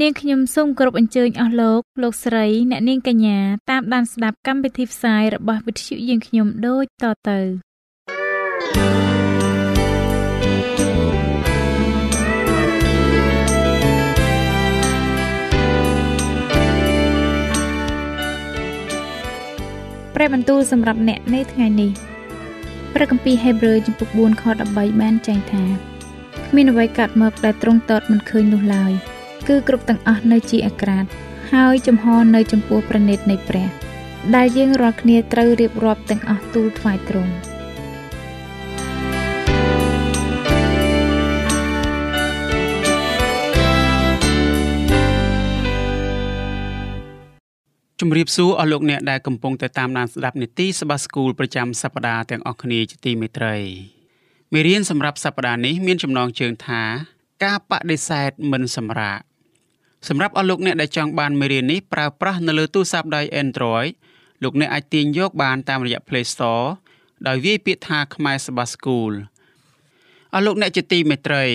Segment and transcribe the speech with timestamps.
[0.00, 3.38] នាងខ្ញុំសូមគោរពអញ្ជើញអស់លោកលោកស្រីអ្នកនាងកញ្ញា
[3.70, 7.38] តាមដានស្ដាប់កម្មវិធីផ្សាយរបស់វិទ្យុយើងខ្ញុំដូចតទៅ
[20.14, 21.90] ព្រះបន្ទូលសម្រាប់អ្នកនៅថ្ងៃនេះ
[22.94, 25.64] ព្រះគម្ពីរហេព្រើរចំពុក4ខ13បានចែងថា
[26.48, 28.94] គ្មានអ្វីកាត់មកដែលទ្រង់តតមិនឃើញនោះឡើយ
[29.48, 31.04] គឺគ្រប់ទាំងអស់នៅជាអាក្រាត
[31.52, 33.68] ហើយចំហនៅចំពោះប្រណិតនៃព្រះ
[34.36, 37.34] ដែលយើងរាល់គ្នាត្រូវរៀបរាប់ទាំងអស់ទូលថ្វាយទ្រង់
[48.00, 53.56] ជំរាបសួរអស់លោកអ្នកដែលកំពុងតែតាមដានស្ដាប់នីតិសបាស្គូលប្រចាំសប្ដាហ៍ទាំងអស់គ្នាជាទីមេត្រី
[54.52, 56.82] មេរៀនសម្រាប់សប្តាហ៍នេះមានចំណងជើងថា
[57.44, 59.20] ការបដិសេធមិនសម្រាក
[60.08, 63.90] សម្រាប់អស់លោកអ្នកដែលចង់បានមេរៀននេះប្រើប្រាស់នៅលើទូរស័ព្ទដៃ Android
[64.42, 66.66] លោកអ្នកអាចទាញយកបានតាមរយៈ Play Store
[67.26, 69.12] ដោយវាយពាក្យថាខ្មែរសបាស្គូល
[70.34, 71.46] អស់លោកអ្នកជាទីមេត្រី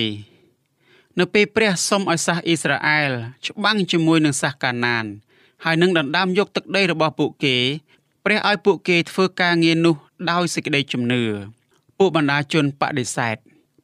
[1.18, 3.10] នៅពេលព្រះសុំឲ្យសាសអ៊ីស្រាអែល
[3.46, 5.04] ច្បាំងជាមួយនឹងសាសកាណាន
[5.64, 7.56] ហើយនឹងដណ្ដើមយកទឹកដីរបស់ពួកគេ
[8.24, 9.96] ព្រះឲ្យពួកគេធ្វើការងារនោះ
[10.30, 11.22] ដោយសេចក្តីជំនឿ
[11.98, 13.36] ពួកបណ្ដាជនបដិសេធ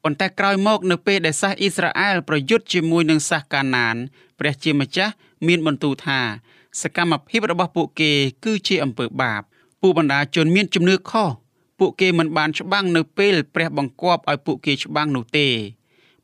[0.08, 3.96] ប៉ុន្តែក្រោយមកនៅពេលដែលសាសអ៊ីស្រាអែលប្រយុទ្ធជាមួយនឹងសាសកាណាន
[4.38, 5.12] ព្រះជាម្ចាស់
[5.46, 6.20] មានបន្ទូលថា
[6.80, 8.12] សកម្មភាពរបស់ពួកគេ
[8.44, 9.42] គឺជាអំពើបាប
[9.80, 11.30] ពួកបណ្ដាជនមានជំនឿខុស
[11.78, 15.48] ពួកគេមិនបានច្បាំងនៅពេលព្រះបង្គាប់ឲ្យពួកគេច្បាំងនោះទេ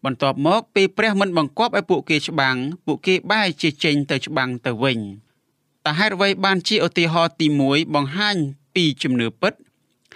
[0.04, 2.56] បន្ទាប់មកពេលព្រះមិនបង្គាប់ឲ្យពួកគេច្បាំង
[2.87, 4.98] ពួកគេបែរជាចេញទៅច្បាំងទៅវិញ
[5.87, 8.37] តើហេតុអ្វីបានជាឧទាហរណ៍ទី1បង្ហាញ
[8.75, 9.54] ពីជំនឿពិត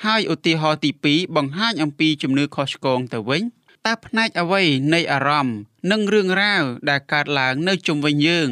[0.05, 3.43] ហើយឧទាហរណ៍ទី2បង្ហាញអំពីជំនឿខុសឆ្គងទៅវិញ
[3.87, 4.63] តើផ្នែកអ្វី
[4.95, 5.57] នៃអារម្មណ៍
[5.91, 8.49] និងរឿងរ៉ាវដែលកើតឡើងនៅជុំវិញយើង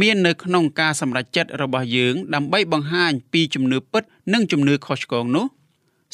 [0.00, 4.02] មាននៅក្នុងការសម្រេចចិត្តរបស់យើង ដើម្បីបង្ហាញពីជំនឿពិត
[4.34, 5.46] និងជំនឿខុសឆ្គងនោះ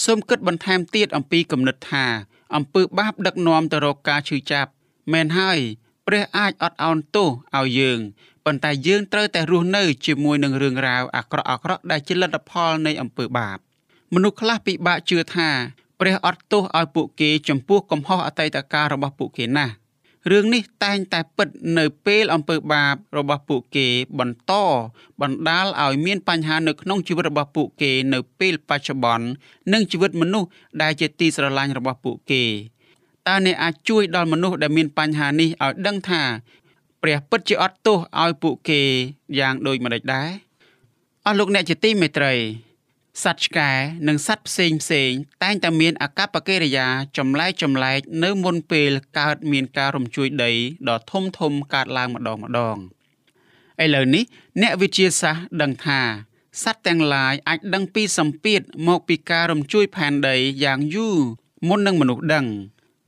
[0.04, 2.06] សូមគិតបន្ថែមទៀតអំពីគំនិតថា
[2.56, 4.70] អំពើបាបដឹកនាំទៅរកការឈឺចាប់
[5.12, 5.58] មែនហើយ
[6.06, 7.98] ព្រះអាចអត់ឱនទោសឲ្យយើង
[8.44, 13.58] ប៉ុន្តែយើងត្រូវតែរស់នៅជាមួយនឹងរឿងរ៉ាវអាក្រក់អាក្រក់ដែលជាលទ្ធផលនៃអំពើបាប
[14.14, 15.50] មនុស្សខ្លះពិបាកជឿថា
[16.00, 19.75] ព្រះអត់ទោសឲ្យពួកគេចំពោះកំហុសអតីតកាលរបស់ពួកគេណាស់
[20.31, 23.87] រឿងនេះតែងតែពិតនៅពេលអំពើបាបរបស់ពួកគេ
[24.19, 24.53] បន្ត
[25.21, 29.27] បណ្ដាលឲ្យមានបញ្ហានៅក្នុងជីវិតរបស់ពួកគេនៅពេលបច្ចុប្បន្ន
[29.72, 30.49] និងជីវិតមនុស្ស
[30.83, 32.43] ដែលជាទីស្រឡាញ់របស់ពួកគេ
[33.28, 36.22] តើអ្នកអាចជួយដល់មនុស្សដែលមានបញ្ហានេះឲ្យដឹងថា
[37.03, 38.81] ព្រះពិតជាអត់ទោសឲ្យពួកគេ
[39.38, 40.31] យ៉ាងដូចម្តេចដែរ
[41.27, 42.34] អស់លោកអ្នកជាទីមេត្រី
[43.22, 43.71] សត្វឆ្កែ
[44.09, 45.10] និងសត្វផ្សេងផ្សេង
[45.43, 46.88] តែងតែមានអាកប្បកិរិយា
[47.19, 50.53] ចម្លែកចម្លែកនៅមុនពេលកើតមានការរំជួយដី
[50.88, 52.76] ដ៏ធំធំកើតឡើងម្ដងម្ដង
[53.82, 54.25] ឥឡូវនេះ
[54.62, 56.00] អ្នកវិទ្យាសាស្ត្រដឹងថា
[56.62, 61.19] សត្វទាំងឡាយអាចដឹងពីសម្ពាធមកពីការរំជួយផែនដីយ៉ាងយូរ
[61.69, 62.47] មុននឹងមនុស្សដឹង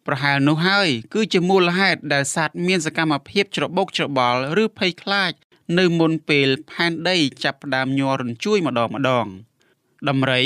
[0.07, 5.33] ប្រហែលនោះហើយគឺជាមូលហេតុដែលសត្វមានសកម្មភាពច្របូកច្របល់ឬភ័យខ្លាច
[5.79, 9.27] នៅមុនពេលផែនដីចាប់ផ្ដើមញ័ររញ្ជួយម្ដងម្ដង។
[10.09, 10.43] ដំរី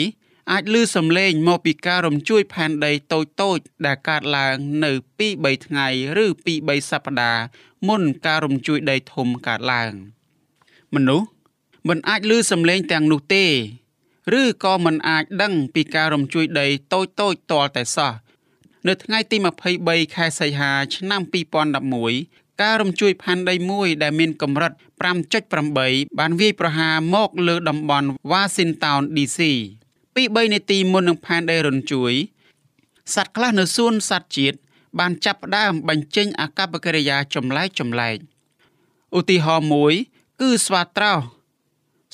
[0.52, 5.86] អាចលឺសំឡេងមកពីការរំជួយផែនដីតូចតូចដែលកើតឡើងនៅ2 3ថ្ងៃ
[6.24, 7.44] ឬ2 3សប្តាហ៍
[7.88, 9.92] មុនការរំជួយដីធំកើតឡើង
[10.94, 11.28] មនុស្ស
[11.88, 13.46] មិនអាចលឺសំឡេងទាំងនោះទេ
[14.40, 18.12] ឬក៏មិនអាចដឹងពីការរំជួយដីតូចតូចទាល់តែសោះ
[18.88, 19.36] នៅថ្ងៃទី
[19.76, 21.22] 23ខែសីហា ឆ្នាំ
[21.84, 24.72] 2011 ការរំជួយផែនដីមួយដែលមានកម្រិត
[25.44, 29.40] 5.8បានវាយប្រហារមកលើតំបន់ Washington DC
[30.14, 32.12] ពី3នាទីមុននឹងផែនដីរំជួយ
[33.14, 34.56] សត្វខ្លះនៅសួនសត្វជាតិ
[34.98, 38.16] បានចាប់ផ្ដើមបញ្ចេញអាកប្បកិរិយាចម្លែកចម្លែក
[39.18, 39.94] ឧទាហរណ៍មួយ
[40.40, 41.18] គឺស្វាត្រោស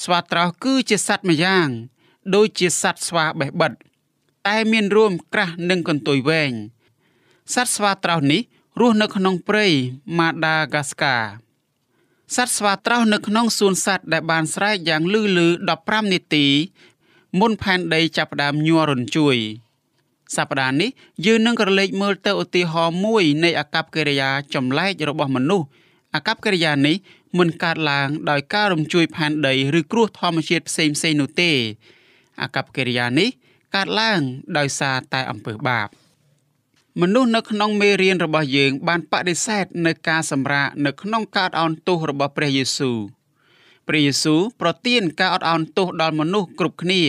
[0.05, 1.69] ស្វាត្រោសគឺជាសត្វម្យ៉ាង
[2.35, 3.73] ដូចជាសត្វស្វាបេះបិទ
[4.49, 6.53] តែមានរួមក្រាស់និងកន្ទុយវែង
[7.55, 8.41] សត្វស្វាត្រោសនេះ
[8.81, 9.67] រស់នៅក្នុងព្រៃ
[10.19, 11.17] ម៉ាដាហ្គាស្កា
[12.37, 15.49] សត្វស្វាត្រោសនៅក្នុងសួនសត្វដែលបានស្រែកយ៉ាងលឺលឺ
[15.81, 16.47] 15នាទី
[17.41, 19.37] មុនផែនដីចាប់ផ្ដើមញ័ររញ្ជួយ
[20.37, 20.91] សប្តាហ៍នេះ
[21.27, 25.67] យើងនឹងក្រឡេកមើលទៅឧទាហរណ៍មួយនៃអកប្បកិរិយាចម្លែករបស់មនុស្ស
[26.15, 26.97] អាកប្បកិរិយានេះ
[27.39, 31.51] មិនកើតឡើងដោយការរំជួយផែនដីឬគ្រោះធម្មជាតិផ្សេងផ្សេងនោះទេ
[32.41, 33.29] អាកប្បកិរិយានេះ
[33.75, 34.21] កើតឡើង
[34.59, 35.89] ដោយសារតែអំពើបាប
[37.01, 42.99] មនុស្សនៅក្នុងមេរៀនរបស់យើង បានបដិសេធនៅការសម្រាកនៅក្នុងការអោនទោសរបស់ព្រះយេស៊ូវ
[43.89, 47.03] ព្រះយេស៊ូវប្រទានការអត់អោនទោសដល់មនុស្សគ្រប់គ្នា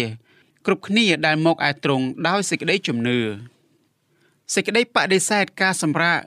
[0.65, 3.19] គ្រប់គ្នាដែលមកឯទ្រង់ដោយសេចក្តីជំនឿ
[4.53, 6.19] សេចក្តីបដិសេធការសម្រាក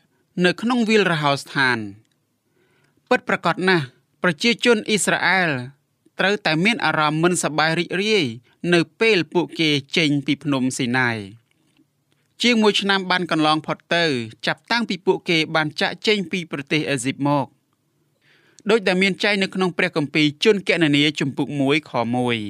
[0.44, 1.78] នៅក្នុងវិលរហោស្ថាន
[3.08, 3.84] ពិតប្រកបណាស់
[4.22, 5.50] ប្រជាជនអ៊ីស្រាអែល
[6.18, 8.24] ត្រូវតែមានអារម្មណ៍មិនសប្បាយរីករាយ
[8.74, 11.18] នៅពេលពួកគេចេញពីភ្នំស៊ីណាយ
[12.42, 14.04] ជាងមួយឆ្នាំបានកន្លងផុតទៅ
[14.46, 17.46] ចាប់តាំងពីពួកគេបានចាក់ចេញពីប្រទេសអេស៊ីបមក
[18.70, 21.92] ដោយដែលមានចែងនៅក្នុងព្រះគម្ពីរជនកណនីជំពូក1ខ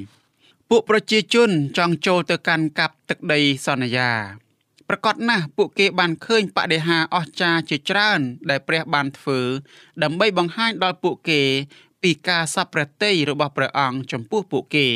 [0.06, 4.10] 1ពួកប្រជាជនចង់ចូលទៅកាន់កាប់ទឹកដីសន្យា
[4.88, 9.40] ប្រកាសណាស់ពួកគេបានឃើញបដិហាអស្ចារ្យជាច្រើន ដែលព្រះបានធ្វើ
[10.02, 11.42] ដើម្បីបង្ហាញដល់ពួកគេ
[12.02, 14.88] ពីការសពព្រះតីរបស់ព្រះអង្គចំពោះពួកគេ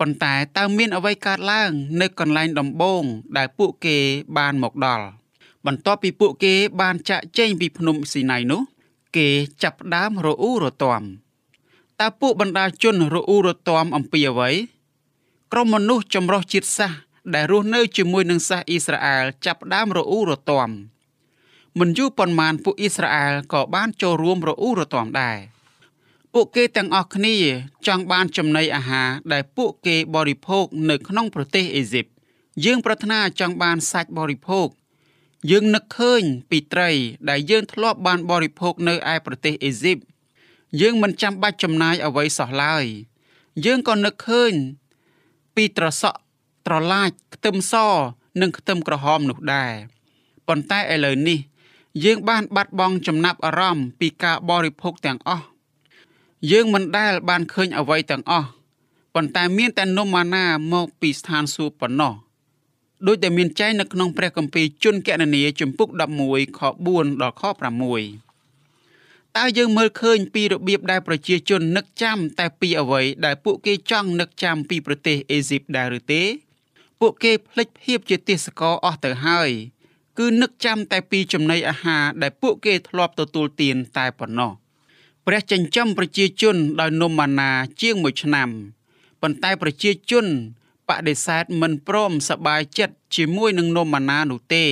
[0.00, 1.70] ប៉ុន្តែតើមានអ្វីកើតឡើង
[2.00, 3.02] នៅកន្លែងដំបូង
[3.36, 3.96] ដែលពួកគេ
[4.36, 5.06] បានមកដល់
[5.66, 8.62] បន្ទាប់ពីពួកគេបានចាក់ចេញពីភ្នំស៊ីណៃនោះ
[9.16, 9.28] គេ
[9.62, 11.02] ចាប់ផ្ដើមរអ៊ូរទាំ
[12.00, 14.50] តើពួកបណ្ដាជនរអ៊ូរទាំអំពីអ្វី
[15.52, 16.98] ក្រុមមនុស្សចម្រុះជាតិសាសន៍
[17.34, 20.70] ដែលរស់នៅជាមួយនឹងសាសអ៊ីស្រាអែលចាប់ផ្ដើមរអ៊ូរទាំ
[21.78, 25.38] មិនយូរប៉ុន្មានពួកអ៊ីស្រាអែលក៏បានចូលរួមរអ៊ូរទាំដែរ
[26.36, 27.36] ពួកគេទាំងអស់គ្នា
[27.86, 32.06] ចង់បានចំណីអាហារដែលពួកគេបរិភោគនៅក្នុងប្រទេសអេស៊ីប
[32.64, 34.68] យើងប្រាថ្នាចង់បានសាច់បរិភោគ
[35.50, 36.90] យើងនឹកឃើញពីត្រី
[37.28, 39.98] ដែលយើងធ្លាប់បានបរិភោគនៅឯប្រទេសអេស៊ីប
[40.80, 42.84] យើងមិនចាំបាច់ចំណាយអ្វីសោះឡើយ
[43.64, 44.52] យើងក៏នឹកឃើញ
[45.54, 46.18] ពីត្រសក់
[46.66, 47.74] ត្រឡាចខ្ទឹមស
[48.40, 49.72] និងខ្ទឹមក្រហមនោះដែរ
[50.48, 51.38] ប៉ុន្តែឥឡូវនេះ
[52.04, 55.46] យើងបានបាត់បង់ចំណាប់អារម្មណ៍ពីការបរិភោគទាំងអស់
[56.50, 58.48] យើងមិនដែលបានឃើញអ្វីទាំងអស់
[59.14, 62.14] ប៉ុន្តែមានតែនំម៉ាណាមកពីស្ថានសួគ៌ប៉ុណ្ណោះ
[63.06, 65.88] ដោយតែមានចែងនៅក្នុងព្រះគម្ពីរជនកណនីជំពូក
[66.24, 66.60] 11ខ
[66.90, 67.42] 4ដល់ខ
[68.40, 76.22] 6តើយើងមើលឃើញពីរបៀបដែលប្រជាជននឹកចាំតែពីអ្វីដែលពួកគេចង់នឹកចាំពីប្រទេសអេស៊ីបដែរឬទេ
[77.00, 79.50] ពួកគេភ្លេចភាពជាទេសកលអស់ទៅហើយ
[80.18, 84.52] គឺនឹកចាំតែពីចំណីអាហារដែលពួកគេធ្លាប់ទទួលទានតែប៉ុណ្ណោះ
[85.26, 87.50] ព្រះចិញ្ចឹមប្រជាជនដោយនំម៉ាណា
[87.80, 88.48] ជាង1ឆ្នាំ
[89.22, 90.26] ប៉ុន្តែប្រជាជន
[90.88, 94.66] បដិសេធមិនព្រមសប្បាយចិត្តជាមួយនឹងនំម៉ាណានោះទេ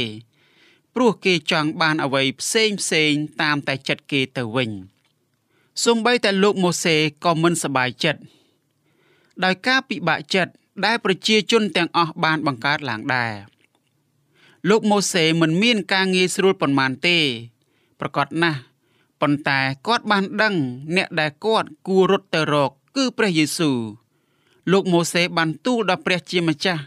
[0.95, 4.71] ព្រោះគេចង់បានអ្វីផ្សេងផ្សេងតាមតែចិត្តគេទៅវិញ
[5.85, 8.21] សូម្បីតែលោកម៉ូសេក៏មិនសប្បាយចិត្ត
[9.45, 10.53] ដោយការពិបាកចិត្ត
[10.85, 13.33] ដែលប្រជាជនទាំងអស់បានបង្កើតឡើងដែរ
[14.69, 17.19] លោកម៉ូសេមិនមានការងារស្រួលប៉ុន្មានទេ
[18.01, 18.59] ប្រកាសណាស់
[19.23, 20.55] ប៉ុន្តែគាត់បានដឹង
[20.97, 23.79] អ្នកដែលគាត់គួររត់ទៅរកគឺព្រះយេស៊ូវ
[24.73, 26.83] លោកម៉ូសេបានទូលដល់ព្រះជាម្ចាស់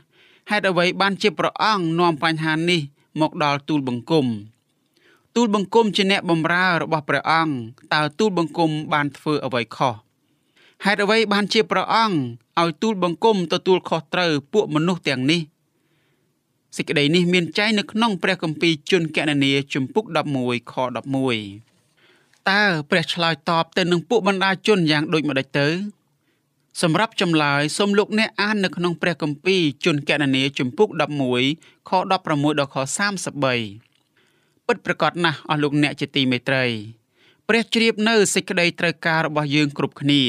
[0.49, 2.81] ហេតុអ្វីបានជាព្រះអង្គនាំបញ្ហានេះ
[3.21, 4.25] មកដល់ទូលបង្គំ
[5.35, 7.53] ទូលបង្គំជាអ្នកបម្រើរបស់ព្រះអង្គ
[7.93, 9.95] តើទូលបង្គំបានធ្វើអ្វីខុស
[10.85, 12.17] ហេតុអ្វីបានជាព្រះអង្គ
[12.61, 15.41] ឲ្យទូលបង្គំទទួលខុសត្រូវពួកមនុស្សទាំងនេះ
[16.75, 20.05] សេចក្តីនេះមានចែងនៅក្នុងព្រះគម្ពីរជនកណនីជំពូក
[20.39, 21.74] 11ខ11
[22.51, 25.67] តើព្រះឆ្លើយតបទៅនឹងពួកបណ្ដាជនយ៉ាងដូចម្ដេចទៅ
[26.81, 30.89] សម្រាប់ចម្លើយសូមលោកអ្នកអាននៅក្នុងព្រះគម្ពីរជនកណនីជំពូក
[31.37, 32.77] 11ខ16ដល់ខ
[33.93, 36.65] 33ពិតប្រកបណាស់អស់លោកអ្នកជាទីមេត្រី
[37.47, 40.23] ព្រះជ្រាបនៅសេចក្តីត្រូវការរបស់យើងគ្រប់គ្នា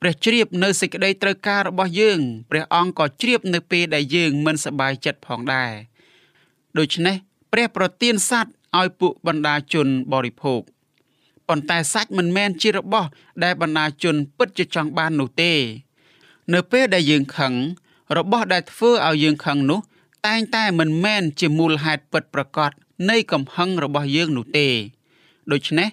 [0.00, 2.20] ព្រះជ្រាបនៅសេចក្តីត្រូវការរបស់យើង
[2.50, 5.72] ព្រះអង្គក៏ជ្រាបនៅពេលដែលយើងមិនសប្បាយចិត្តផងដែរ
[6.78, 7.16] ដូច្នេះ
[7.52, 10.62] ព្រះប្រទានសัตว์ឲ្យពួកបណ្ដាជនបរិភោគ
[11.50, 13.08] ប៉ុន្តែសាច់មិនមែនជារបស់
[13.44, 15.52] ដែលបណ្ដាជនពិតជាចង់បាននោះទេ
[16.52, 17.54] នៅពេលដែលយើងខឹង
[18.16, 19.80] របស់ដែលធ្វើឲ្យយើងខឹងនោះ
[20.26, 22.70] តែងតែមិនមែនជាមូលហេតុពិតប្រាកដ
[23.10, 24.68] នៃកំហឹងរបស់យើងនោះទេ
[25.52, 25.88] ដូច្នេះ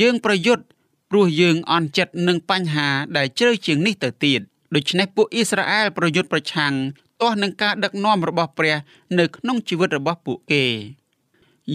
[0.00, 0.64] យើងប្រយុទ្ធ
[1.10, 4.40] ព្រោះយើងអន់ចិត្តនឹងបញ្ហាដែលជ្រៅជាងនេះទៅទៀត
[4.74, 6.72] ដូច្នេះពួកអ៊ីស្រាអែលប្រយុទ្ធប្រឆាំង
[7.20, 8.76] ទាស់នឹងការដឹកនាំរបស់ព្រះ
[9.18, 10.64] នៅក្នុងជីវិតរបស់ពួកគេ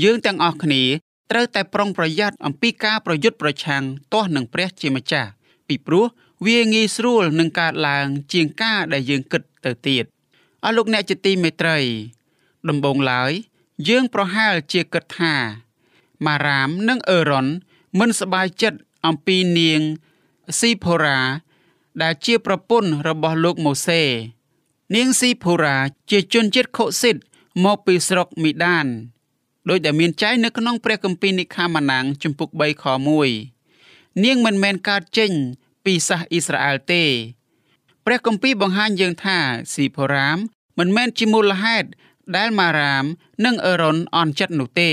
[0.03, 0.83] យើងទាំងអស់គ្នា
[1.31, 5.29] ត្រូវតែប្រុងប្រយ័ត្នអំពីការប្រយុទ្ធប្រឆាំងទាស់នឹងព្រះជាម្ចាស់
[5.67, 6.05] ពីព្រោះ
[6.46, 10.03] វាងាយស្រួលនឹងកើតឡើង ជាងការដែលយើងគិតទៅទៀត
[10.63, 11.77] អស់លោកអ្នកជាទីមេត្រី
[12.69, 13.31] ដំបូងឡើយ
[13.89, 15.36] យើងប្រហែលជាគិតថា
[16.25, 17.46] ម៉ារ៉ាមនិងអឺរ៉ុន
[18.00, 19.81] មិនសប្បាយចិត្តអំពីនាង
[20.60, 21.19] ស៊ីផូរ៉ា
[22.01, 24.03] ដែលជាប្រពន្ធរបស់លោកម៉ូសេ
[24.96, 25.75] នាងស៊ីផូរ៉ា
[26.12, 27.15] ជាជនជាតិខូស៊ីត
[27.63, 28.88] មកពីស្រុកមីដាន
[29.69, 32.86] ដោយដែលមានចែងនៅក្នុងព្រះគម្ពីរនិខាម៉ានាំងជំពូក3ខ
[33.53, 35.31] 1នាងមិនមែនកើតចេញ
[35.86, 37.03] ពីសាសអ៊ីស្រាអែលទេ
[38.05, 39.38] ព្រះគម្ពីរបង្ហាញយើងថា
[39.74, 40.38] ស៊ីផូរ៉ាម
[40.79, 41.89] មិនមែនជាមូលហេតុ
[42.36, 43.05] ដែលម៉ារ៉ាម
[43.45, 44.91] និងអេរ៉ុនអន់ចិត្តនោះទេ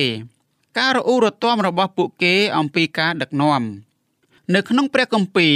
[0.78, 3.62] ការរអ៊ូរទាំរបស់ពួកគេអំពីការដឹកនាំ
[4.54, 5.54] នៅក្នុងព្រះគម្ពីរ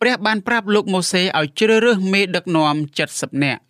[0.00, 2.74] ព្រះបានប្រាប់លោកម៉ូសេឲ្យជ្រើសរើសមេដឹកនាំ
[3.08, 3.60] 70នាក់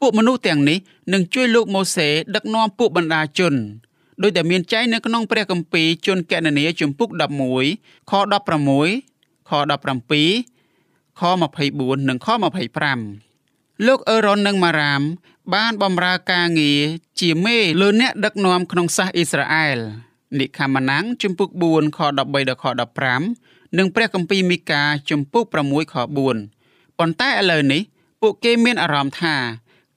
[0.00, 0.78] ពួកមនុស្សទាំងនេះ
[1.12, 3.54] នឹងជួយលោកម៉ូសេដឹកនាំពួកបណ្ដាជន
[4.22, 7.08] ដោយដែលមានចែងនៅក្នុងព្រះគម្ពីរជនកណនីជំពូក
[7.60, 11.22] 11ខ16ខ17ខ
[11.64, 12.28] 24និងខ
[13.06, 15.02] 25លោកអេរ៉ុននិងម៉ារ៉ាម
[15.54, 16.80] បានបម្រើការងារ
[17.20, 19.78] ជាមេលើអ្នកដឹកនាំក្នុងសាសអ៊ីស្រាអែល
[20.38, 22.64] និខាម៉ាណាំងជំពូក4ខ13ដល់ខ
[23.22, 25.94] 15និងព្រះគម្ពីរមីកាជំពូក6ខ
[26.42, 27.82] 4ប៉ុន្តែឥឡូវនេះ
[28.22, 29.34] ពួកគេមានអារម្មណ៍ថា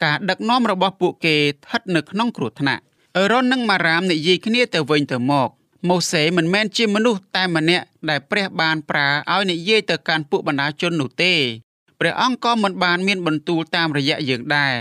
[0.04, 2.84] ការដឹកនាំរបស់ពួកគេស្ថិតនៅក្នុងគ្រោះថ្នាក់
[3.18, 5.50] អេរ៉ុននិងម៉ារ៉ាមនិយាយគ្នាទៅវិញទៅមក
[5.88, 11.34] ម៉ូសេមិនមែនជាមនុស្សតែម្នាក់ដែលព្រះបានប្រើឲ្យនិយាយទៅកាន់ពួកបណ្ដាជននោះទេ
[12.00, 14.76] ព្រះអង្គក៏មិនបានមានបន្ទូលតាមរយៈយើងដែរ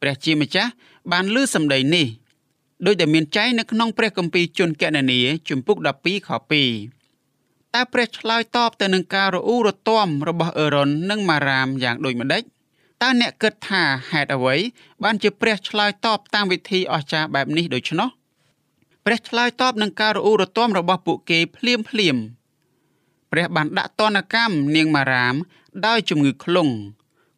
[0.00, 0.70] ព្រះជាម្ចាស់
[1.12, 2.06] បានលើសម្ដីនេះ
[2.86, 5.18] ដោយដែលមានចែងនៅក្នុងព្រះគម្ពីរជនកណនី
[5.48, 6.30] ជំពូក12ខ
[6.96, 12.42] 2តើព្រះឆ្លើយតបទៅនឹងការរអ៊ូរទាំរបស់អេរ៉ុននិងម៉ារ៉ាមយ៉ាងដូចម្ដេច
[13.02, 14.56] តើអ្នកគិតថាហេតុអ្វី
[15.04, 18.08] បានជាព្រះឆ្លើយតបតាមវិធីអស្ចារ្យបែបនេះដូច្នោះ
[19.04, 22.16] ព្រះឆ្លើយតបនឹងការរអ៊ូរទាំរបស់ពួកគេភ្លាមភ្លាម
[23.32, 25.34] ព្រះបានដាក់ទណ្ឌកម្មនាងម៉ារ៉ាម
[25.86, 26.68] ដោយជំងឺខ្លង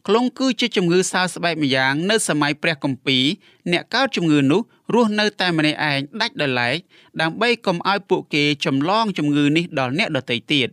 [0.07, 3.25] ខ្លងគឺជាជំងឺសើស្បែកម្យ៉ាងនៅសម័យព្រះគម្ពីរ
[3.73, 4.61] អ្នកកើតជំងឺនោះ
[4.95, 6.77] រស់នៅតែម្នាក់ឯងដាច់ដោយឡែក
[7.21, 10.69] ដើម្បីកុំឲ្យពួកគេចម្លងជំងឺនេះដល់អ្នកដទៃទៀត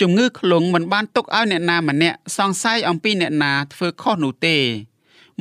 [0.00, 4.56] ជំងឺខ្លងមិនបានទុកឲ្យអ្នកណាម្នាក់សង្ស័យអំពីអ្នកណាធ្វើខុសនោះទេ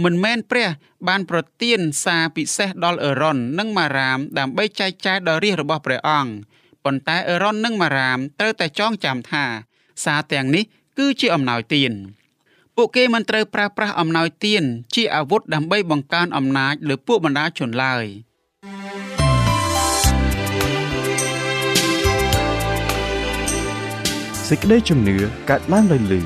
[0.03, 0.69] មិនមែនព្រះ
[1.07, 6.31] បានប្រទានសារពិសេសដល់អេរ៉ុននិងម៉ារ៉ាមដើម្បីចែកចាយដល់រាជរបស់ព្រះអង្គ
[6.83, 9.45] ប៉ុន្តែអេរ៉ុននិងម៉ារ៉ាមត្រូវតែចងចាំថា
[10.03, 10.63] សារទាំងនេះ
[10.97, 11.91] គឺជាអំណោយទាន
[12.75, 14.63] ពួកគេមិនត្រូវប្រើប្រាស់អំណោយទាន
[14.95, 18.05] ជាអាវុធដើម្បីបង្កើនអំណាចលើពួកបណ្ដាជនឡើយ
[24.53, 25.17] សេចក្តីជំនឿ
[25.49, 26.21] កើតឡើងដោយលឺ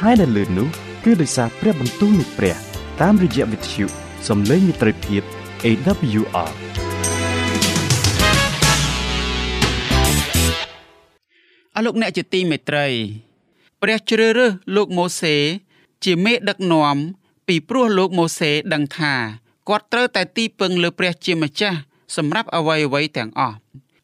[0.00, 0.68] ហើយដែលលឺនោះ
[1.04, 2.56] គឺដោយសារព្រះបន្ទូលនៃព្រះ
[3.00, 3.84] តាមរយៈវិទ្យុ
[4.28, 5.22] សំឡេងមិត្តភាព
[5.64, 6.52] AWR
[11.74, 12.86] អស់លោកអ្នកជាទីមេត្រី
[13.82, 15.36] ព្រះជ្រើសរើសលោកម៉ូសេ
[16.04, 16.96] ជាមេដឹកនាំ
[17.48, 19.14] ពីព្រោះលោកម៉ូសេដឹងថា
[19.68, 21.78] គាត់ត្រូវតែទីពឹងលើព្រះជាម្ចាស់
[22.16, 23.56] សម្រាប់អ្វីអ្វីទាំងអស់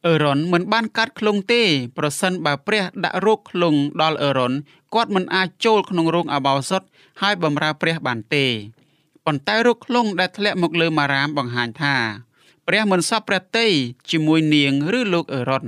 [0.07, 1.61] អេរ៉ុនមិនបានកាត់ឃ្លុងទេ
[1.97, 4.53] ប្រសិនបើព្រះដាក់រោគឃ្លុងដល់អេរ៉ុន
[4.93, 6.81] គាត់មិនអាចចូលក្នុងរោងអបោសុត
[7.21, 8.45] ហើយបម្រើព្រះបានទេ
[9.25, 11.95] ប៉ុន្តែរោគឃ្លុងដែលធ្លាក់មកលើម៉ារ៉ាមបង្ហាញថា
[12.67, 13.67] ព្រះមិនសពព្រះតី
[14.11, 15.65] ជាមួយនាងឬលោកអេរ៉ុន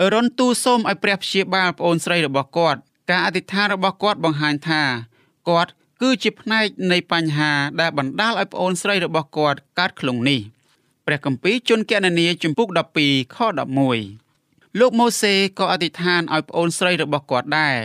[0.00, 4.82] អេរ៉ុនទូលសូមឲ្យព្រះព្យាបាលប្អូនស្រីរបស់គាត់ការអធិដ្ឋានរបស់គាត់បង្ហាញថា
[5.48, 5.70] គាត់
[6.02, 10.40] គឺជាផ្នែកនៃបញ្ហាដែលបណ្ដាលឲ្យប្អូនស្រីរបស់គាត់កើតឃ្លុងនេះ
[11.06, 12.68] ព្រះគម្ពីរជនកណនីជំពូក
[13.02, 13.36] 12ខ
[14.08, 17.78] 11លោកម៉ូសេក៏អធិដ្ឋានឲ្យប្អូនស្រីរបស់គាត់ដែរ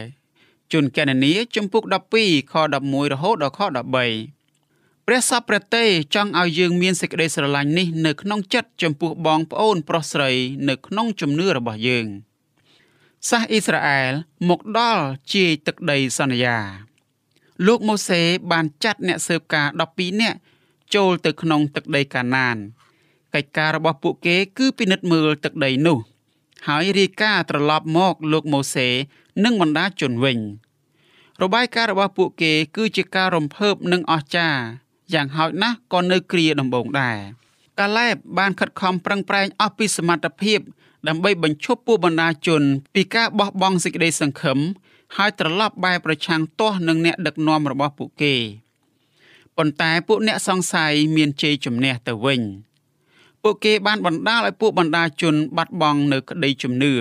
[0.73, 1.83] ជនកណនីជំពូក
[2.17, 3.61] 12ខ11រហូតដល់ខ
[4.33, 5.85] 13ព្រះសពព្រះតេ
[6.15, 10.31] ចង់ឲ្យយើងមានសេចក្តីស្រឡាញ់នេះនៅក្នុងចិត្តចំពោះបងប្អូនប្រុសស្រី
[10.69, 12.07] នៅក្នុងជំនឿរបស់យើង
[13.29, 14.11] សាសអ៊ីស្រាអែល
[14.49, 16.57] មកដល់ជាយទឹកដីសន្យា
[17.65, 20.37] លោកម៉ូសេបានចាត់អ្នកស៊ើបការ12នាក់
[20.95, 22.57] ចូលទៅក្នុងទឹកដីកាណាន
[23.35, 25.97] កិច្ចការរបស់ពួកគេគឺពិនិត្យមើលទឹកដីនោះ
[26.67, 28.87] ហើយរាយការណ៍ត្រឡប់មកលោកម៉ូសេ
[29.43, 30.37] និងបណ្ដាជនវិញ
[31.41, 34.61] របាយការណ៍របស់ពួកគេគឺជាការរំភើបនិងអស្ចារ្យ
[35.13, 37.17] យ៉ាងហោចណាស់ក៏នៅគ្រាដំបងដែរ
[37.79, 40.59] កាឡែបបានខិតខំប្រឹងប្រែងអស់ពីសមត្ថភាព
[41.07, 42.61] ដើម្បីបញ្ឈប់ពួកបណ្ដាជន
[42.95, 44.59] ពីការបោះបង់សេចក្តីសង្ឃឹម
[45.15, 48.35] ហើយត្រឡប់បែរប្រឆាំងទាស់នឹងអ្នកដឹកនាំរបស់ពួកគេ
[49.57, 52.41] ប៉ុន្តែពួកអ្នកសង្ស័យមានជ័យជំនះទៅវិញ
[53.43, 56.93] ពួកគេបានបណ្ដាលឲ្យពួកបណ្ដាជនបាត់បង់នៅក្តីជំនឿ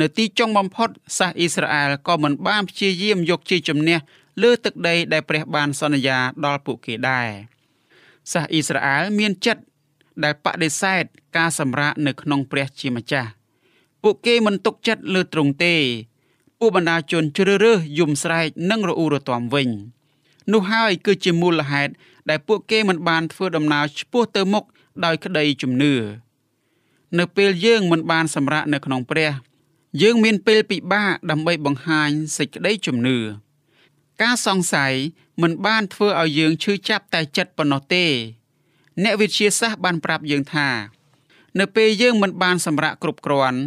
[0.00, 3.98] នៅទីចុងបំផុតសាសអ៊ីស្រាអែលក៏មិនបានព្យាយាមយកជ័យជំនះ
[4.42, 7.28] លើទឹកដីដែលព្រះបានសន្យាដល់ពួកគេដែរ
[8.32, 9.62] សាសអ៊ីស្រាអែលមានចិត្ត
[10.24, 11.04] ដែលបដិសេធ
[11.36, 13.30] ការសម្រាកនៅក្នុងព្រះជាម្ចាស់
[14.02, 15.74] ពួកគេមិនទុកចិត្តលើទ្រង់ទេ
[16.58, 19.68] ពួកបណ្ដាជនជ្រើសរើសយំស្រែកនិងរអ៊ូរទាំវិញ
[20.52, 21.92] នោះហើយគឺជាមូលហេតុ
[22.30, 24.64] ដែលពួកគេមិនបានធ្វើដំណើរឆ្ពោះទៅមុខ
[25.04, 25.94] ដោយក្តីជំនឿ
[27.18, 29.32] នៅពេលយើងមិនបានសម្រាកនៅក្នុងព្រះ
[30.02, 33.18] យើងមានពេលពិបាកដើម្បីបង្ហាញសេចក្តីជំនឿ
[34.22, 34.94] ការសង្ស័យ
[35.42, 38.06] មិនបានធ្វើឲ្យយើងឈឺចាប់តែចិត្តប៉ុណ្ណោះទេ
[39.02, 40.68] អ្នកវិទ្យាសាស្ត្របានប្រាប់យើងថា
[41.60, 43.60] នៅពេលយើងមិនបានសម្រាកគ្រប់គ្រាន់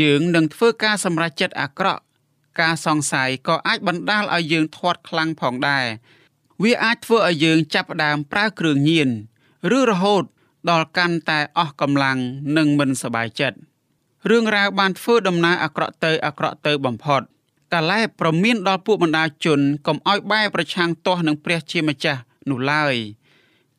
[0.00, 2.02] យើងនឹងធ្វើការសម្រេចចិត្តអាក្រក់
[2.60, 5.86] ការសង្ស័យក៏អាចបណ្ដាលឲ្យយើងធាត់ខ្លាំងផងដែរ
[6.62, 9.08] វាអាចធ្វើឲ្យយើងចាប់ផ្ដើមប្រើគ្រឿងញៀន
[9.78, 10.24] ឬរហូត
[10.70, 12.18] ដល់កាន់តែអស់កម្លាំង
[12.56, 13.58] និងមិនសប្បាយចិត្ត
[14.30, 17.22] រឿងរ៉ាវបានធ្វើដំណើរអាក្រក់ទៅអាក្រក់ទៅបំផុត
[17.72, 22.94] កាលែបប្រមានដល់ពួកបណ្ដាជនកុំឲ្យបែរប្រឆាំងទាស់នឹងព្រះជាម្ចាស់នោះឡើយ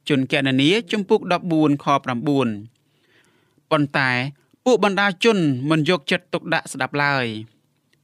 [0.09, 1.19] ជនកណនីជំពូក
[1.53, 4.09] 14ខ9ប៉ុន្តែ
[4.65, 5.37] ពួកបណ្ដាជន
[5.69, 7.25] មិនយកចិត្តទុកដាក់ស្ដាប់ឡើយ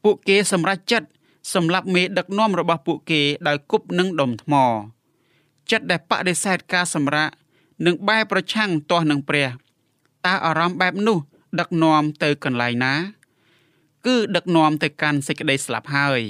[0.03, 1.07] ពួកគេសម្រេចចិត្ត
[1.53, 4.53] សម្លាប់មេដឹកនាំរបស់ពួកគេដោយគប់នឹងដុំថ្ម
[5.71, 7.29] ចិត្តដែលបដិសេធការសម្រាក
[7.85, 9.47] និងបែរប្រឆាំងទាស់នឹងព្រះ
[10.25, 11.17] តើអារម្មណ៍បែបនោះ
[11.59, 12.93] ដឹកនាំទៅកន្លែងណា
[14.05, 16.21] គឺដឹកនាំទៅកាន់សេចក្តីស្លាប់ហើយ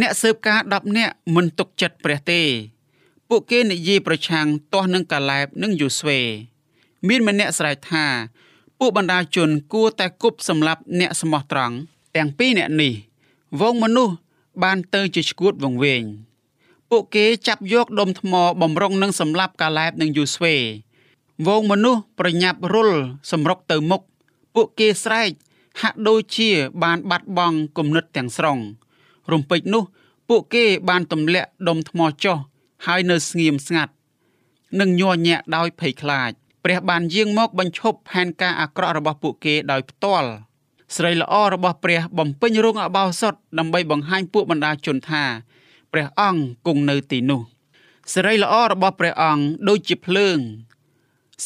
[0.00, 2.42] អ្នកស៊ើបការ10នាក់មិនទុកចិត្តព្រះទេ
[3.28, 6.20] ពួកគេនិយាយប្រឆាំងទាស់នឹងកាឡែបនិងយូស្វេ
[7.08, 8.06] មានម្នាក់ស្រែកថា
[8.78, 11.76] ពួកបណ្ដាជនគួរតែគប់សម្លាប់អ្នកស្មោះត្រង់
[12.16, 12.94] ទាំងពីរអ្នកនេះ
[13.60, 14.14] វងមនុស្ស
[14.62, 16.02] បានទៅជាឈួតវង្វេង
[16.90, 20.54] ពួកគេចាប់យកដុំថ្មបំរុងនឹងសម្លាប់កាឡែបនិងយូស្វេ
[21.46, 22.92] វងមនុស្សប្រញាប់រុល
[23.30, 24.02] សម្រុកទៅមុខ
[24.54, 25.30] ពួកគេស្រែក
[25.80, 26.50] ហាក់ដូចជា
[26.82, 28.58] បានបាត់បង់គំនិតទាំងស្រុង
[29.32, 29.84] រំពេចនោះ
[30.28, 32.36] ពួកគេបានទម្លាក់ដុំថ្មចុះ
[32.86, 33.92] ហើយនៅស្ងៀមស្ងាត់
[34.80, 36.30] និងញ័រញាក់ដោយភ័យខ្លាច
[36.64, 40.28] ព្រះបានយាងមកបញ្ឈប់ផែនការអាក្រក់របស់ពួកគេដោយផ្ទាល់
[40.96, 45.24] ស្រីល្អរបស់ព្រះបំពេញរោងអបោសុតដើម្បីបង្ហាញពួកបណ្ដាជនថា
[45.94, 47.42] ព្រះអង្គគង់នៅទីនោះ
[48.12, 50.38] សេរីល្អរបស់ព្រះអង្គដូចជាភ្លើង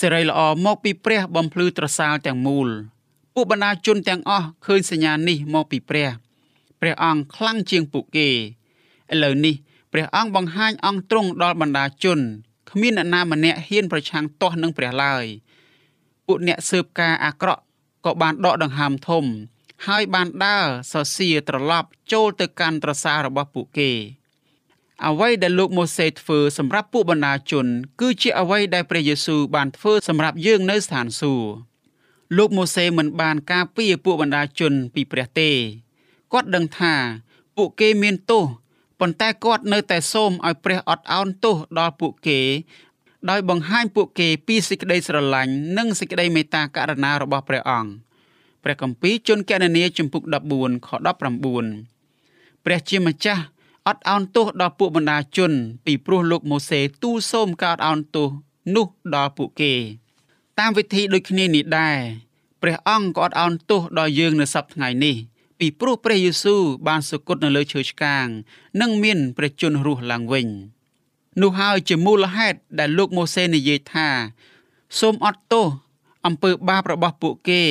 [0.00, 2.68] សេរីល្អមកពីព្រះបំភ្លឺត្រសាលទាំងមូល
[3.34, 6.08] ពួកបណ្ដាជនទាំងអស់ឃើញសញ្ញានេះមកពីព្រះ
[6.80, 9.54] ព្រះអង្គខ្លាំងជាងពួកគេឥឡូវនេះ
[9.92, 12.18] ព្រះអង្គបង្ហាញអង្គទ្រង់ដល់បណ្ដាជន
[12.70, 15.24] គ្មានអ្នកណាម្នាក់ហ៊ានប្រឆាំងទាស់នឹងព្រះឡើយ
[16.26, 17.62] ពួកអ្នកស៊ើបការអាក្រក់
[18.04, 19.24] ក៏បានដកដង្ហើមធំ
[19.86, 23.90] ហើយបានដើរសរសៀត្រឡប់ចូលទៅកាន់ត្រសាររបស់ពួកគេ
[25.06, 27.66] អ្វីដែលលោកម៉ូសេធ្វើសម្រាប់ពួកបណ្ដាជន
[28.00, 31.50] គឺជាអ្វីដែលព្រះយេស៊ូវបានធ្វើសម្រាប់យើងនៅស្ថានសួគ៌
[32.36, 35.50] លោកម៉ូសេមិនបានការពារពួកបណ្ដាជនពីព្រះទេ
[36.32, 36.94] គាត់ដឹងថា
[37.56, 38.44] ពួកគេមានទោស
[39.00, 42.40] ប៉ុន្តែគាត់នៅតែសូមឲ្យព្រះអត់ឱនទោសដល់ពួកគេ
[43.30, 47.90] ដោយបង្ហាញពួកគេពីសេចក្តីស្រឡាញ់និងសេចក្តីមេត្តាករុណារបស់ព្រះអង្គ
[48.64, 50.22] ព្រះគម្ពីរជនកណនីជំពូក
[50.54, 50.88] 14ខ
[51.96, 53.42] 19ព្រះជាម្ចាស់
[53.88, 55.52] អត់ឱនទោសដល់ពួកបណ្ដាជន
[55.86, 58.28] ពីព្រោះលោកម៉ូសេទូលសូមការអត់ឱនទោស
[58.74, 59.74] នោះដល់ពួកគេ
[60.58, 61.98] តាមវិធីដូចគ្នានេះដែរ
[62.62, 65.16] ព្រះអង្គក៏អត់ឱនទោសដល់យើងនៅសប្តាហ៍ថ្ងៃនេះ
[65.58, 68.26] ពីព្រោះព្រះយេស៊ូវបានសុគតនៅលើឈើឆ្កាង
[68.80, 70.48] និងមានព្រះជន្មរស់ឡើងវិញ
[71.42, 74.08] នោះហើយជាមូលហេតុដែលលោកម៉ូសេនិយាយថា
[74.98, 75.66] សូមអត់ទោស
[76.26, 77.62] អំពើបាបរបស់ពួកគេ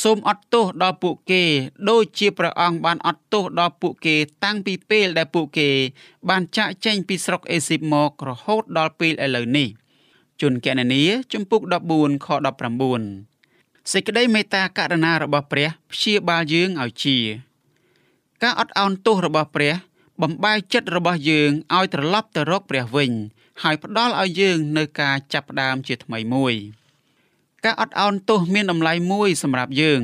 [0.00, 1.42] សូមអត់ទោសដល់ពួកគេ
[1.88, 5.70] ដូចជាព្រះអង្គបានអត់ទោសដល់ពួកគេ តាំងពីពេលដែលពួកគេ
[6.28, 9.68] បានចាក់ចែងពីស្រុកអេស៊ីបមករហូតដល់ពេលឥឡូវនេះ
[10.40, 11.02] ជនកណនី
[11.32, 11.62] ជំពូក
[11.94, 12.28] 14ខ
[13.08, 17.18] 19សេចក្តីមេត្តាករុណារបស់ព្រះព្យាបាលយើងឲ្យជា
[18.42, 19.74] ការអត់ឱនទោសរបស់ព្រះ
[20.22, 23.10] បំបែកចិត្តរបស់យើងឲ្យត្រឡប់ទៅរកព្រះវិញ
[23.62, 26.54] ហើយផ្ដល់ឲ្យយើងនៅការចាប់ផ្ដើមជាថ្មីមួយ។
[27.64, 30.02] ការអត់ឱនទោសមានតម្លៃមួយសម្រាប់យើង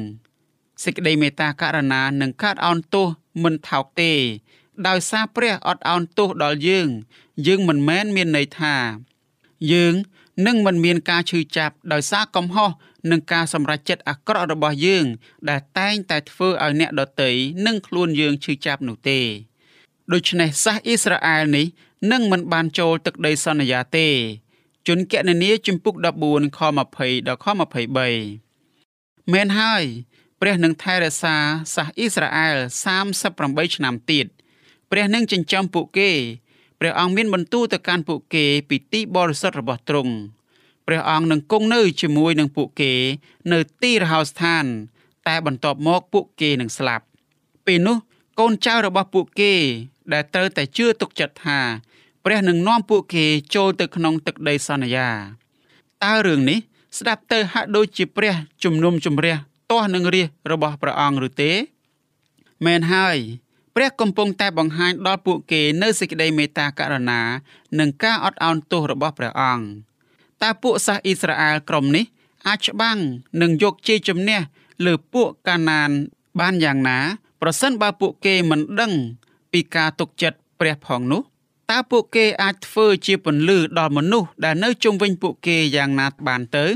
[0.85, 3.07] សេចក្តីមេត្តាករុណានិងការអត់ឱនទោស
[3.42, 4.12] មិនថោកទេ
[4.88, 6.88] ដោយសារព្រះអត់ឱនទោសដល់យើង
[7.47, 8.75] យើងមិនមែនមានន័យថា
[9.73, 9.94] យើង
[10.47, 12.71] នឹងមិនមានការឈឺចាប់ដោយសារកំហុស
[13.11, 15.05] និងការសម្រេចចិត្តអាក្រក់របស់យើង
[15.49, 17.31] ដែលតែងតែធ្វើឲ្យអ្នកដទៃ
[17.66, 19.21] និងខ្លួនយើងឈឺចាប់នោះទេ
[20.12, 21.66] ដូច្នេះសាសអ៊ីស្រាអែលនេះ
[22.12, 24.09] នឹងមិនបានចូលទឹកដីសន្យាទេ
[24.88, 25.94] ជនកណនីជំពូក
[26.27, 26.61] 14ខ
[26.94, 27.46] 20ដល់ខ
[28.18, 29.85] 23មែនហើយ
[30.40, 31.37] ព្រះនឹងថែរក្សា
[31.74, 32.57] សាសអ៊ីស្រាអែល
[33.16, 34.27] 38ឆ្នាំទៀត
[34.90, 36.11] ព្រះនឹងចិញ្ចឹមពួកគេ
[36.81, 40.14] ព្រះអង្គមានបន្ទូលទៅកាន់ពួកគេពីទីបរិសុទ្ធរបស់ទ្រង់
[40.87, 42.92] ព្រះអង្គនឹងគង់នៅជាមួយនឹងពួកគេ
[43.53, 44.64] នៅទីរហោស្ថាន
[45.27, 47.05] តែបន្ទាប់មកពួកគេនឹងស្លាប់
[47.66, 47.96] ពេលនោះ
[48.38, 49.53] កូនចៅរបស់ពួកគេ
[50.12, 51.61] ដែលត្រូវតែជឿទុកចិត្តថា
[52.25, 55.09] ព្រះនឹងនាំពួកគេចូលទៅក្នុងទឹកដីសន្យា
[56.05, 56.59] តើរឿងនេះ
[56.99, 59.37] ស្ដាប់ទៅហាក់ដូចជាព្រះជំនុំជម្រះ
[59.71, 61.53] ទាស់នឹងរាជរបស់ព្រះអង្គឬទេ
[62.67, 63.17] មែនហើយ
[63.75, 67.21] ព្រះកំពុងតែបង្ហាញដល់ពួកគេនៅសេចក្តីមេត្តាករុណា
[67.79, 69.65] និងការអត់ឱនទោសរបស់ព្រះអង្គ
[70.43, 72.05] តើពួកសាសអ៊ីស្រាអែលក្រុមនេះ
[72.47, 72.99] អាចច្បាំង
[73.43, 74.41] និងយកជ័យជំនះ
[74.87, 75.91] លើពួកកាណាន
[76.41, 76.99] បានយ៉ាងណា
[77.41, 78.93] ប្រសិនបើពួកគេមិនដឹង
[79.53, 81.23] ពីការទុកចិត្តព្រះផងនោះ
[81.71, 86.67] តើពួកគេអាចធ្វើជាពន្លឺដល់មនុស្សដែលនៅជុំវិញពួកគេយ៉ាងណាបានទៅ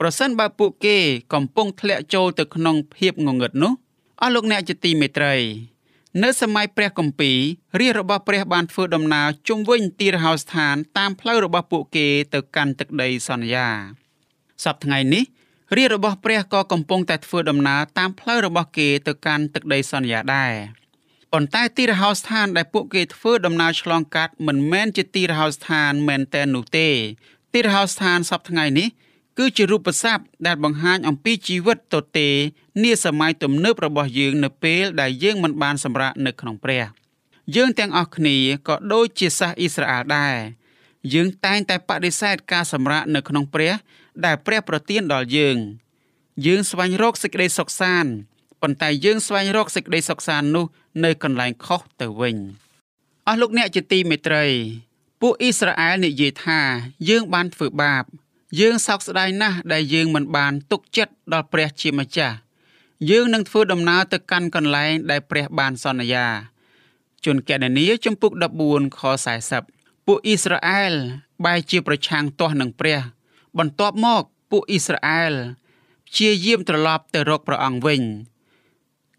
[0.00, 0.96] ប្រសិនបើពួកគេ
[1.34, 3.72] កំពុងធ្លាក់ចូលទៅក្នុងភាពងងឹតនោះ
[4.22, 5.34] អស់លោកអ្នកជាទីមេត្រី
[6.22, 7.38] នៅសម័យព្រះគម្ពីរ
[7.80, 13.68] រាជរបស់ព្រះបានធ្វើដំណើរជុំវិញទីរហោស្ថានតាមផ្លូវរបស់ពួកគេទៅកាន់ទឹកដីសន្យា
[14.64, 15.24] សប្តាហ៍ថ្ងៃនេះ
[15.76, 20.52] រាជរបស់ព្រះក៏កំពុងតែធ្វើដំណើរតាមផ្លូវរបស់គេទៅកាន់ទឹកដីសន្យាដែរ
[21.32, 26.88] ប៉ុន្តែទីរហោស្ថានដែលពួកគេធ្វើដំណើរឆ្លងកាត់មិនមែនជាទីរហោស្ថានមែនតែននោះទេ
[27.52, 28.88] ទីរហោស្ថានសប្តាហ៍ថ្ងៃនេះ
[29.38, 32.28] គឺជារូបស័ព្ទដែលបង្ហាញអំពីជីវិតទទេ
[32.82, 36.84] នាសម័យទំនើបរបស់យើងនៅពេលដែលយើងមិនបានសម្រាកនៅក្នុងព្រះ
[37.56, 38.36] យើងទាំងអស់គ្នា
[38.68, 40.36] ក៏ដូចជាសាសអ៊ីស្រាអែលដែរ
[41.14, 43.74] យើងតែងតែបដិសេធការសម្រាកនៅក្នុងព្រះ
[44.24, 45.56] ដែលព្រះប្រទានដល់យើង
[46.46, 48.12] យើងស្វែងរកសេចក្តីសុខសាន្ត
[48.62, 50.66] ប៉ុន្តែយើងស្វែងរកសេចក្តីសុខសាន្តនោះ
[51.04, 52.36] នៅកន្លែងខុសទៅវិញ
[53.26, 54.44] អស់លោកអ្នកជាទីមេត្រី
[55.20, 56.60] ពួកអ៊ីស្រាអែលនិយាយថា
[57.08, 58.04] យើងបានធ្វើបាប
[58.60, 62.36] យើងសោកស្ដាយណាស់ដែលយើងមិនបានទុកចិត្តដល់ព្រះជាម្ចាស់
[63.10, 66.26] យើងនឹងធ្វើដំណើរទៅកាន់កន្លែងដែលព្រះបានសន្យា
[67.24, 68.32] ជនកណនីចំពុក
[68.64, 69.00] 14ខ
[69.54, 70.92] 40ពួកអ៊ីស្រាអែល
[71.44, 73.00] បែរជាប្រឆាំងទាស់នឹងព្រះ
[73.58, 75.32] បន្ទាប់មកពួកអ៊ីស្រាអែល
[76.08, 78.02] ព្យាយាមត្រឡប់ទៅរកព្រះអង្គវិញ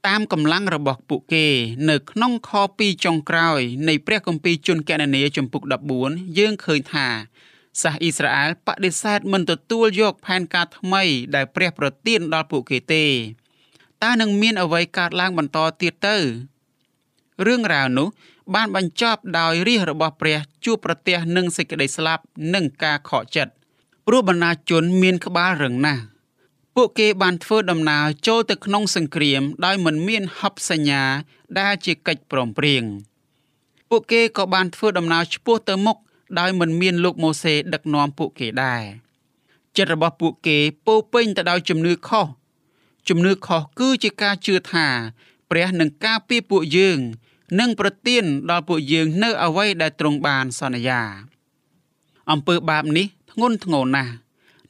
[0.07, 1.47] តាមកម្លាំងរបស់ពួកគេ
[1.89, 5.62] នៅក្នុងខ2ចុងក្រោយនៃព្រះគម្ពីរជនកណនីចំពុក
[5.99, 7.07] 14យើងឃើញថា
[7.81, 11.03] សាសអ៊ីស្រាអែលបដិសេធមិនទទួលយកផែនការថ្មី
[11.35, 13.05] ដែលព្រះប្រទានដល់ពួកគេទេ
[14.03, 16.17] តើនឹងមានអ្វីកើតឡើងបន្តទៀតទៅ
[17.45, 18.07] រឿងរ៉ាវនោះ
[18.55, 23.51] បានបញ្ចប់ដោយរាជរបស់ព្រះជួបប្រទះនឹងសេចក្តីស្លាប់និងការខកចិត្ត
[24.07, 26.03] ព្រោះបណ្ដាជនមានក្បាលរឹងណាស់
[26.81, 31.03] ពួកគេបានធ្វើដំណើរចូលទៅក្នុងសង្គ្រាមដោយមិនមានហបសញ្ញា
[31.59, 32.83] ដែលជាកិច្ចព្រមព្រៀង
[33.89, 35.97] ពួកគេក៏បានធ្វើដំណើរឆ្ពោះទៅមុខ
[36.39, 38.83] ដោយមិនមានលោកម៉ូសេដឹកនាំពួកគេដែរ
[39.77, 42.25] ចិត្តរបស់ពួកគេពោពេញទៅដោយជំនឿខុស
[43.09, 44.87] ជំនឿខុសគឺជាការជឿថា
[45.49, 46.99] ព្រះនឹងការពារពួកយើង
[47.59, 51.01] និងប្រទានដល់ពួកយើងនៅអ្វីដែលទ្រង់បានសន្យា
[52.31, 54.13] អំពើបាបនេះធ្ងន់ធ្ងរណាស់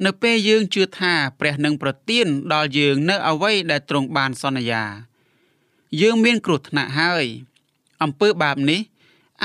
[0.06, 4.84] នៅពេលយើងជឿថាព្រះនឹងប្រទានដល់យើងនៅអ្វីដែលទ្រង់បានសន្យា
[6.02, 7.26] យើងមានគ្រោះថ្នាក់ហើយ
[8.04, 8.82] អំពើបាបនេះ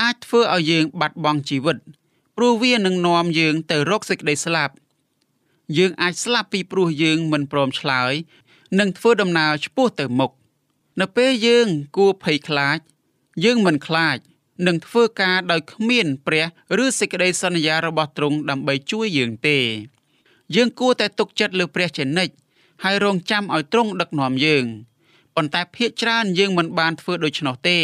[0.01, 1.77] អាចធ្វើឲ្យយើងបាត់បង់ជីវិត
[2.37, 4.73] ព្រោះវានឹងនាំយើងទៅរកសេចក្តីស្លាប់
[5.77, 8.13] យើងអាចស្លាប់ពីព្រោះយើងមិនព្រមឆ្លើយ
[8.79, 10.31] និងធ្វើដំណើរឆ្ពោះទៅមុខ
[11.01, 12.79] នៅពេលយើងគួរភ័យខ្លាច
[13.45, 14.17] យើងមិនខ្លាច
[14.67, 16.45] នឹងធ្វើការដោយគ្មាន ព្រះ
[16.83, 19.57] ឬសេចក្តីសន្យារបស់ទ្រង់ដើម្បីជួយយើងទេ
[20.55, 22.33] យើងគួរតែទុកចិត្តលើព្រះជានិច្ច
[22.83, 24.65] ហើយរងចាំឲ្យទ្រង់ដឹកនាំយើង
[25.35, 27.79] ប៉ុន្តែភាកច្រើនយើងមិនបានធ្វើដូច្នោះទេ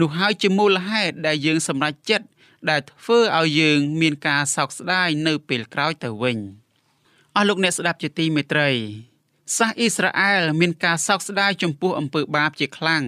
[0.00, 2.26] នោះហើយជាមូលហេតុដែលយើងសម្រេចចិត្ត
[2.70, 6.38] ដែលធ្វើឲ្យយើងមានការសោកស្ដាយនៅពេលក្រោយទៅវិញ
[7.36, 8.70] អស់លោកអ្នកស្ដាប់ជាទីមេត្រី
[9.56, 13.04] សាសអ៊ីស្រាអែលមានការសោកស្ដាយចំពោះអំពើបាបជាខ្លាំង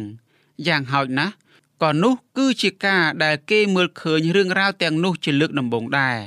[0.67, 1.35] យ៉ាងហោចណាស់
[1.83, 6.19] ក៏នោះគឺជាការដែលគេមើលឃើញរឿងរ៉ាវទាំងនោះជាលើកដំបូងដែរ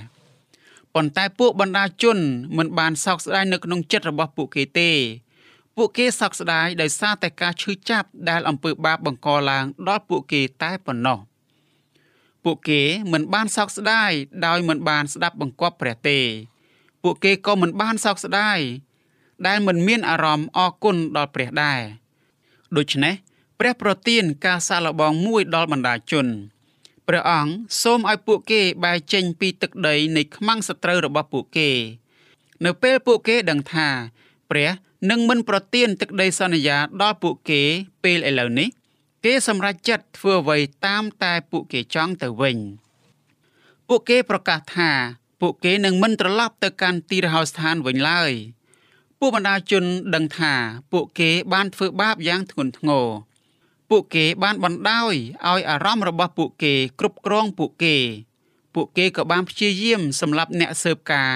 [0.96, 2.18] ប៉ុន្តែពួកបណ្ដាជន
[2.58, 4.92] មិនបានសោកស្ដាយនៅក្នុងចិត្តរបស់ពួកគេទេ
[5.76, 11.20] ពួកគេសោកស្ដាយដោយសារតែការឈឺចាប់ដែលអំពើបាបបង្កឡើងដល់ពួកគេតែប៉ុណ្ណោះ។
[12.44, 12.82] ពួកគេ
[13.14, 14.12] មិនបានសោកស្ដាយ
[14.46, 16.20] ដោយមិនបានស្ដាប់បង្គាប់ព្រះទេ
[17.04, 18.60] ពួកគេក៏មិនបានសោកស្ដាយ
[19.48, 21.82] ដែលមិនមានអារម្មណ៍អរគុណដល់ព្រះដែរ
[22.78, 23.14] ដូច្នេះ
[23.60, 26.28] ព្រះប្រទានការសាកល្បងមួយដល់បណ្ដាជន
[27.08, 31.70] ព្រះអង្គសូមឲ្យពួកគេបែរចេញពីទឹកដីនៃខ្មាំងសត្រូវរបស់ពួកគេ
[32.66, 33.88] នៅពេលពួកគេដឹងថា
[34.50, 34.70] ព្រះ
[35.10, 37.62] នឹងមិនប្រទានទឹកដីសន្យាដល់ពួកគេ
[38.04, 38.70] ពេលឥឡូវនេះ
[39.26, 42.58] គេសម្រេចចិត្តធ្វើអ្វីតាមតែពួកគេចង់ទៅវិញ
[43.88, 44.92] ពួកគេប្រកាសថា
[45.42, 48.32] ពួកគេនឹងមិនត្រឡប់ទៅកាន់ទីរហោស្ថានវិញឡើយ
[49.20, 49.84] ពួកបណ្ដាជន
[50.16, 50.54] ដឹងថា
[50.92, 53.08] ពួកគេបានធ្វើបាបយ៉ាងធ្ងន់ធ្ងរ
[53.96, 55.14] ពួកគេបានបណ្ដោយ
[55.48, 57.96] ឲ្យអារម្មណ៍របស់ពួកគេគ្រប់គ្រងពួកគេ
[58.76, 61.34] ពួកគេក៏បានព្យាយាមសម្លាប់អ្នកស៊ើបការ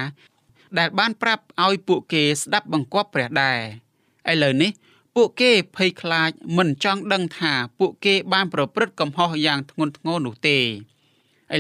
[0.77, 3.59] ដែលបានប្រាប់ឲ្យពួកគេស្ដាប់បង្គាប់ព្រះដែរ
[4.31, 4.71] ឥឡូវនេះ
[5.15, 10.61] ពួកគេភ័យខ្លាចមិនចង់ដឹងថាពួកគេបានប្រព្រឹត្តកំហុសយ៉ាងធ្ងន់ធ្ងរនោះទេឥ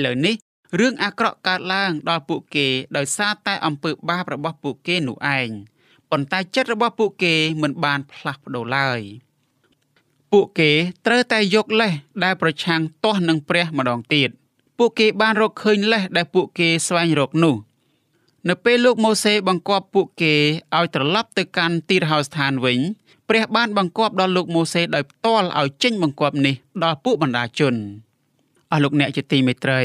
[0.05, 0.35] ឡូវនេះ
[0.79, 5.49] រឿងអាក្រក់កើតឡើងដល់ពួកគេដោយសារតែអំពើបាបរបស់ពួកគេនោះឯង
[6.11, 9.01] ប៉ុន្តែចិត្តរបស់ពួកគេមិនបានផ្លាស់ប្ដូរឡើយ
[10.31, 10.71] ពួកគេ
[11.05, 14.29] ត្រូវតែយកលេសដែលប្រឆាំងទាស់នឹងព្រះម្ដងទៀត
[14.77, 17.55] ពួកគេបានរកឃើញលេសដែលពួកគេស្វែងរកនោះ
[18.49, 20.33] នៅពេលលោកម៉ូសេបង្គាប់ពួកគេ
[20.75, 22.79] ឲ្យត្រឡប់ទៅកាន់ទីរហោស្ថានវិញ
[23.29, 27.75] ព្រះបានបង្គាប់ដល់លោកម៉ូសេដោយផ្ទាល់ឲ្យចេញបង្គាប់នេះដល់ពួកបណ្ដាជន
[28.71, 29.81] អស់លោកអ្នកជាទីមេត្រី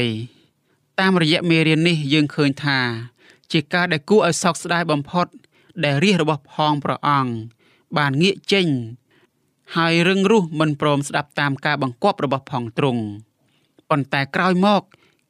[0.99, 2.79] តាមរយៈមេរៀននេះយើងឃើញថា
[3.51, 5.27] ជាការដែលគួរឲ្យសោកស្ដាយបំផុត
[5.83, 7.33] ដែលរាជរបស់ផងព្រះអង្គ
[7.97, 8.67] បានងាកចេញ
[9.77, 13.03] ហើយរឹងរូសមិនព្រមស្ដាប់តាមការបង្គាប់របស់ផងទ្រង់
[13.89, 14.81] ប៉ុន្តែក្រោយមក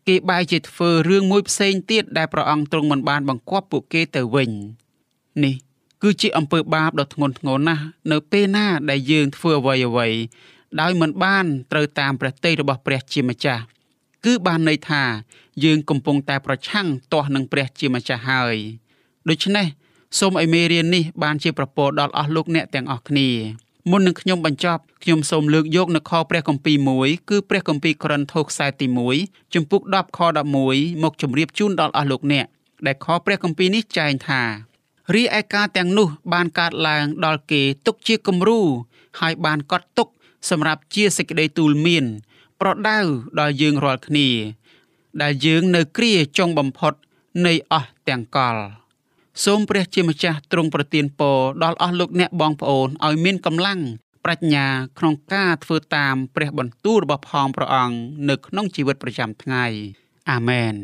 [0.07, 4.51] គេបែរជាធ្វើរឿងមួយផ្សេងទៀតដែលព្រះអង្គទ្រង់មិនបានបង្គាប់ពួកគេទៅវិញ
[5.43, 5.55] នេះ
[6.01, 10.07] គឺជាអំពើបាបដ៏ធ្ងន់ធ្ងរណាស់នៅពេលណាដែលយើងធ្វើអ្វីអ្វី
[10.81, 13.63] ដោយមិនបានត្រូវតាមព្រះទ័យរបស់ព្រះជាម្ចាស់
[14.25, 15.03] គឺបានន័យថា
[15.63, 18.55] យើងកំពុងតែប្រឆាំងទាស់នឹងព្រះជាម្ចាស់ហើយ
[19.29, 19.67] ដូច្នេះ
[20.19, 23.29] សូមឲ្យមេរៀននេះបានជាប្រពោដល់អស់លោកអ្នកទាំងអស់គ្នា
[23.89, 28.87] មុននឹងខ្ញុំបញ្ចប់ខ្ញុំសូមលើកយកនៅខព្រះគម្ពីរមួយគឺព្រះគម្ពីរករិនថូសខ្សែទី
[29.19, 30.19] 1ជំពូក10ខ
[30.61, 32.45] 11មកជម្រាបជូនដល់អស់លោកអ្នក
[32.85, 34.41] ដែលខព្រះគម្ពីរនេះចែងថា
[35.15, 38.59] រីឯការទាំងនោះ បានកើតឡើងដល់គេទុកជាគំរូ
[39.19, 40.07] ហើយបានកត់ទុក
[40.49, 42.05] សម្រាប់ជាសេចក្តីទូលមាន
[42.61, 42.99] ប្រដៅ
[43.39, 44.29] ដល់យើងរាល់គ្នា
[45.21, 46.93] ដែលយើងនៅគ្រាចុងបំផុត
[47.45, 48.55] នៃអស់ទាំងកល
[49.41, 53.79] សូមព្រះជាម្ចាស់ទ្រង់ប្រទានពរដល់អស់លោកអ្នកបងប្អូនឲ្យមានកម្លាំង
[54.25, 54.65] ប្រាជ្ញា
[54.99, 57.97] ក្នុងការធ្វើតាមព្រះបន្ទូលរបស់ផងព្រះអង្គ
[58.29, 59.65] នៅក្នុងជីវិតប្រចាំថ្ងៃ
[60.31, 60.75] អាមែន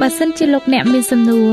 [0.00, 1.52] បើសិនជាលោកអ្នកមានសំណួរ